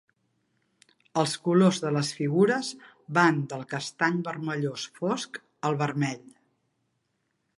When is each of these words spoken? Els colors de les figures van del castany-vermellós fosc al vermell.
Els 1.23 1.33
colors 1.47 1.81
de 1.83 1.89
les 1.97 2.09
figures 2.19 2.71
van 3.19 3.37
del 3.53 3.61
castany-vermellós 3.75 4.87
fosc 5.01 5.37
al 5.69 5.77
vermell. 5.83 6.25